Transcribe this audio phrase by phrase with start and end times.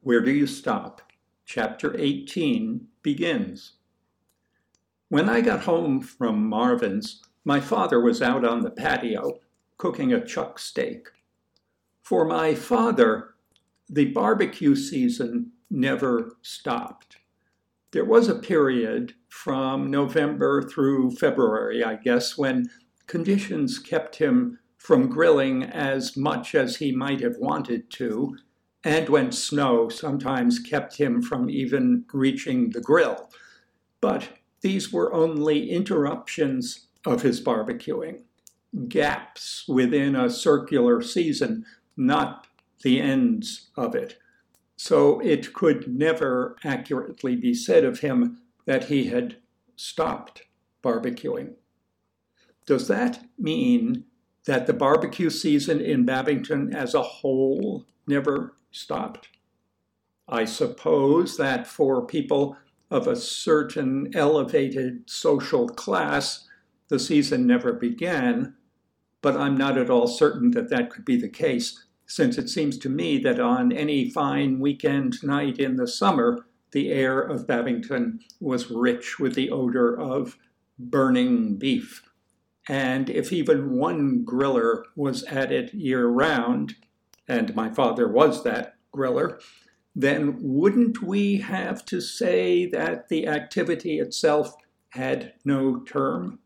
[0.00, 1.02] Where Do You Stop?
[1.44, 3.72] Chapter 18 begins.
[5.08, 9.40] When I got home from Marvin's, my father was out on the patio
[9.76, 11.08] cooking a chuck steak.
[12.00, 13.34] For my father,
[13.88, 17.16] the barbecue season never stopped.
[17.90, 22.70] There was a period from November through February, I guess, when
[23.08, 28.36] conditions kept him from grilling as much as he might have wanted to,
[28.84, 33.30] and when snow sometimes kept him from even reaching the grill.
[34.00, 34.28] But
[34.60, 38.22] these were only interruptions of his barbecuing,
[38.88, 41.64] gaps within a circular season,
[41.96, 42.46] not
[42.82, 44.18] the ends of it.
[44.76, 49.36] So it could never accurately be said of him that he had
[49.74, 50.42] stopped
[50.84, 51.54] barbecuing.
[52.66, 54.04] Does that mean
[54.44, 59.28] that the barbecue season in Babington as a whole never stopped?
[60.28, 62.56] I suppose that for people
[62.90, 66.46] of a certain elevated social class,
[66.88, 68.54] the season never began,
[69.20, 72.78] but I'm not at all certain that that could be the case, since it seems
[72.78, 78.20] to me that on any fine weekend night in the summer, the air of Babington
[78.40, 80.36] was rich with the odor of
[80.78, 82.02] burning beef.
[82.68, 86.76] And if even one griller was at it year round,
[87.28, 89.40] and my father was that griller,
[89.94, 94.54] then wouldn't we have to say that the activity itself
[94.90, 96.38] had no term?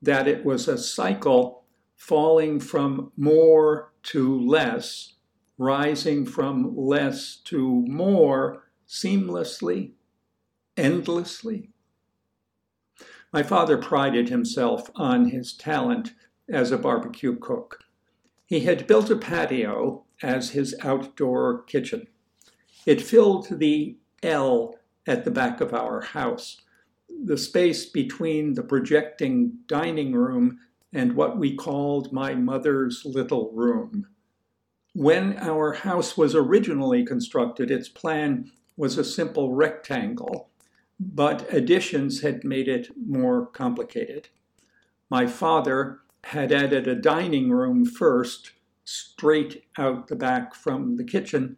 [0.00, 1.64] That it was a cycle
[1.96, 5.14] falling from more to less,
[5.58, 9.92] rising from less to more seamlessly,
[10.76, 11.70] endlessly?
[13.32, 16.12] My father prided himself on his talent
[16.48, 17.85] as a barbecue cook.
[18.46, 22.06] He had built a patio as his outdoor kitchen.
[22.86, 26.62] It filled the L at the back of our house,
[27.08, 30.58] the space between the projecting dining room
[30.92, 34.06] and what we called my mother's little room.
[34.94, 40.48] When our house was originally constructed, its plan was a simple rectangle
[40.98, 44.28] but additions had made it more complicated.
[45.10, 48.50] My father had added a dining room first,
[48.84, 51.56] straight out the back from the kitchen,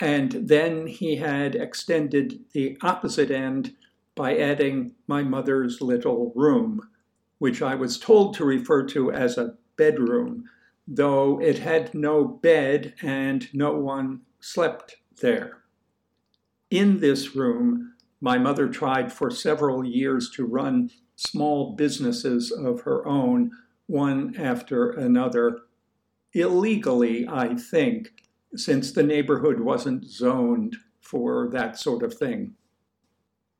[0.00, 3.74] and then he had extended the opposite end
[4.14, 6.80] by adding my mother's little room,
[7.38, 10.44] which I was told to refer to as a bedroom,
[10.86, 15.64] though it had no bed and no one slept there.
[16.70, 17.92] In this room,
[18.22, 23.50] my mother tried for several years to run small businesses of her own,
[23.88, 25.62] one after another,
[26.34, 28.10] illegally, I think,
[28.54, 32.54] since the neighborhood wasn't zoned for that sort of thing.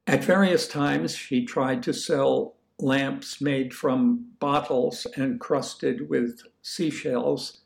[0.06, 7.62] At various times, she tried to sell lamps made from bottles encrusted with seashells,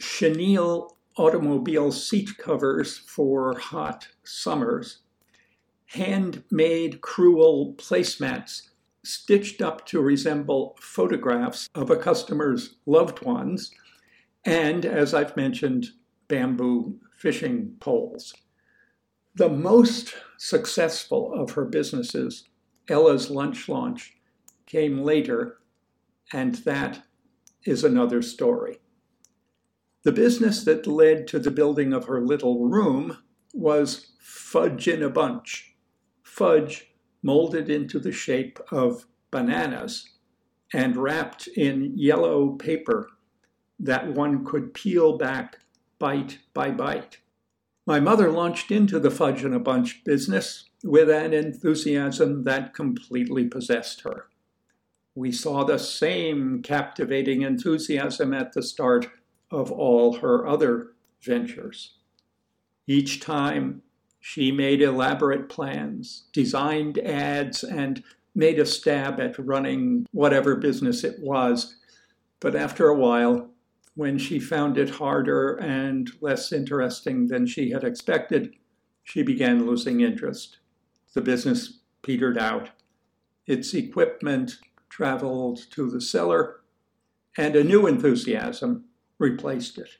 [0.00, 4.98] chenille automobile seat covers for hot summers,
[5.86, 8.70] handmade crewel placemats
[9.04, 13.70] stitched up to resemble photographs of a customer's loved ones,
[14.44, 15.88] and, as I've mentioned,
[16.28, 18.34] bamboo fishing poles.
[19.34, 22.48] The most successful of her businesses,
[22.88, 24.14] Ella's Lunch Launch,
[24.66, 25.58] came later,
[26.32, 27.02] and that
[27.64, 28.78] is another story.
[30.02, 33.18] The business that led to the building of her little room
[33.52, 35.74] was Fudge in a Bunch,
[36.22, 36.93] fudge
[37.24, 40.10] molded into the shape of bananas
[40.72, 43.08] and wrapped in yellow paper
[43.80, 45.58] that one could peel back
[45.98, 47.18] bite by bite.
[47.86, 53.46] My mother launched into the fudge in a bunch business with an enthusiasm that completely
[53.46, 54.26] possessed her.
[55.14, 59.08] We saw the same captivating enthusiasm at the start
[59.50, 60.92] of all her other
[61.22, 61.94] ventures.
[62.86, 63.82] Each time
[64.26, 68.02] she made elaborate plans, designed ads, and
[68.34, 71.76] made a stab at running whatever business it was.
[72.40, 73.50] But after a while,
[73.96, 78.54] when she found it harder and less interesting than she had expected,
[79.02, 80.56] she began losing interest.
[81.12, 82.70] The business petered out.
[83.46, 84.56] Its equipment
[84.88, 86.62] traveled to the cellar,
[87.36, 88.86] and a new enthusiasm
[89.18, 89.98] replaced it.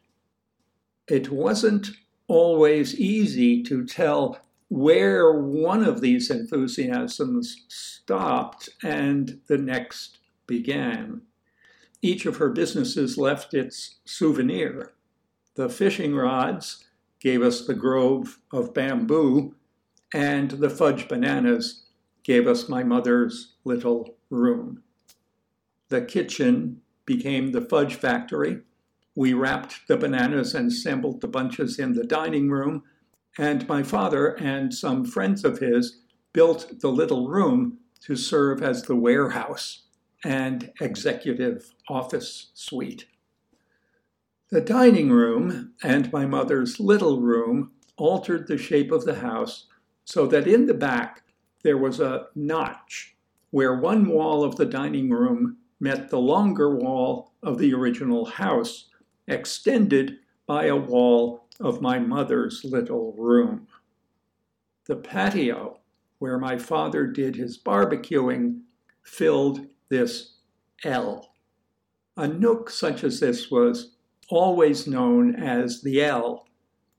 [1.06, 1.90] It wasn't
[2.26, 4.38] always easy to tell
[4.68, 11.20] where one of these enthusiasms stopped and the next began.
[12.02, 14.92] Each of her businesses left its souvenir.
[15.54, 16.84] The fishing rods
[17.20, 19.54] gave us the grove of bamboo,
[20.12, 21.84] and the fudge bananas
[22.22, 24.82] gave us my mother's little room.
[25.88, 28.60] The kitchen became the fudge factory.
[29.14, 32.82] We wrapped the bananas and assembled the bunches in the dining room,
[33.38, 36.00] and my father and some friends of his
[36.32, 39.82] built the little room to serve as the warehouse
[40.24, 43.06] and executive office suite.
[44.50, 49.66] The dining room and my mother's little room altered the shape of the house
[50.04, 51.22] so that in the back
[51.62, 53.16] there was a notch
[53.50, 58.90] where one wall of the dining room met the longer wall of the original house,
[59.26, 63.66] extended by a wall of my mother's little room.
[64.86, 65.80] The patio,
[66.18, 68.60] where my father did his barbecuing,
[69.02, 70.34] filled this
[70.84, 71.32] L.
[72.16, 73.96] A nook such as this was
[74.28, 76.46] always known as the L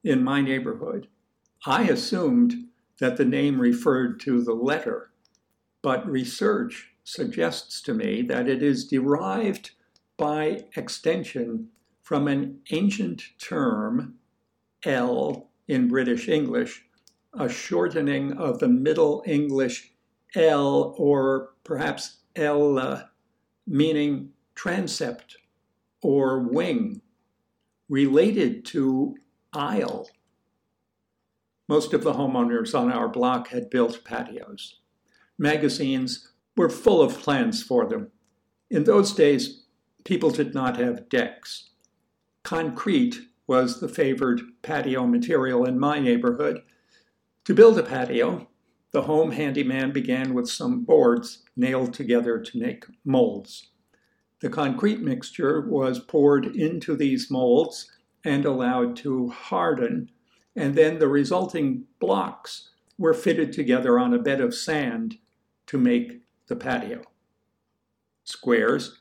[0.03, 1.07] in my neighborhood.
[1.65, 2.67] I assumed
[2.99, 5.11] that the name referred to the letter,
[5.81, 9.71] but research suggests to me that it is derived
[10.17, 11.69] by extension
[12.05, 14.13] from an ancient term,
[14.83, 16.85] L in British English,
[17.33, 19.91] a shortening of the Middle English
[20.35, 23.09] L or perhaps L,
[23.65, 25.37] meaning transept
[26.03, 27.01] or wing
[27.89, 29.15] related to
[29.51, 30.07] aisle.
[31.67, 34.79] Most of the homeowners on our block had built patios.
[35.39, 38.11] Magazines were full of plans for them.
[38.69, 39.63] In those days,
[40.03, 41.71] people did not have decks.
[42.45, 46.61] Concrete was the favored patio material in my neighborhood.
[47.45, 48.47] To build a patio,
[48.91, 53.71] the home handyman began with some boards nailed together to make molds.
[54.41, 57.91] The concrete mixture was poured into these molds
[58.23, 60.11] and allowed to harden,
[60.55, 62.69] and then the resulting blocks
[62.99, 65.17] were fitted together on a bed of sand
[65.65, 67.01] to make the patio.
[68.23, 68.99] Squares,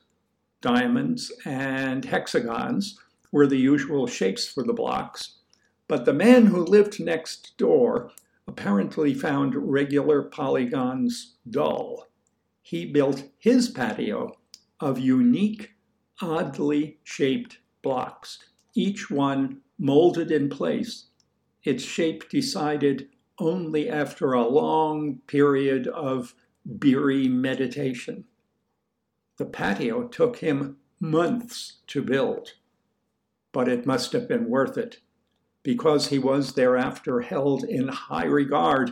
[0.61, 2.97] diamonds, and hexagons
[3.35, 5.39] were the usual shapes for the blocks,
[5.89, 8.09] but the man who lived next door
[8.47, 12.07] apparently found regular polygons dull.
[12.61, 14.37] He built his patio
[14.79, 15.73] of unique,
[16.21, 18.39] oddly shaped blocks,
[18.73, 21.07] each one molded in place,
[21.65, 26.35] its shape decided only after a long period of
[26.79, 28.23] beery meditation.
[29.35, 32.53] The patio took him months to build,
[33.55, 34.97] but it must have been worth it
[35.63, 38.91] because he was thereafter held in high regard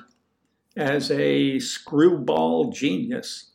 [0.78, 3.52] as a screwball genius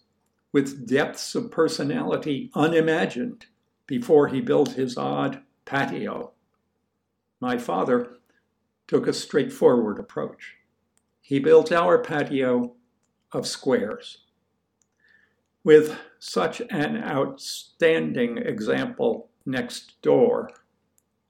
[0.53, 3.47] with depths of personality unimagined
[3.87, 6.33] before he built his odd patio.
[7.41, 8.19] My father
[8.87, 10.57] took a straightforward approach.
[11.23, 12.75] He built our patio
[13.33, 14.25] of squares.
[15.65, 20.51] With such an outstanding example next door,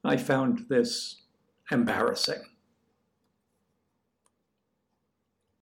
[0.04, 1.22] I found this
[1.70, 2.42] embarrassing.